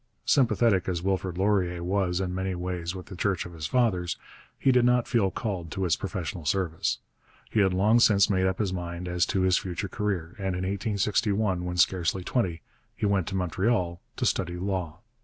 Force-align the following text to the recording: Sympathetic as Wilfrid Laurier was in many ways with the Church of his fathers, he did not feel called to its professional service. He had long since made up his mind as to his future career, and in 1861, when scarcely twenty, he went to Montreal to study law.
Sympathetic 0.25 0.89
as 0.89 1.03
Wilfrid 1.03 1.37
Laurier 1.37 1.83
was 1.83 2.19
in 2.19 2.33
many 2.33 2.55
ways 2.55 2.95
with 2.95 3.05
the 3.05 3.15
Church 3.15 3.45
of 3.45 3.53
his 3.53 3.67
fathers, 3.67 4.17
he 4.57 4.71
did 4.71 4.83
not 4.83 5.07
feel 5.07 5.29
called 5.29 5.69
to 5.69 5.85
its 5.85 5.95
professional 5.95 6.43
service. 6.43 6.97
He 7.51 7.59
had 7.59 7.71
long 7.71 7.99
since 7.99 8.27
made 8.27 8.47
up 8.47 8.57
his 8.57 8.73
mind 8.73 9.07
as 9.07 9.27
to 9.27 9.41
his 9.41 9.59
future 9.59 9.87
career, 9.89 10.33
and 10.39 10.55
in 10.55 10.63
1861, 10.63 11.63
when 11.65 11.77
scarcely 11.77 12.23
twenty, 12.23 12.63
he 12.95 13.05
went 13.05 13.27
to 13.27 13.35
Montreal 13.35 14.01
to 14.15 14.25
study 14.25 14.55
law. 14.57 15.01